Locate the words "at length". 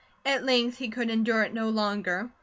0.25-0.79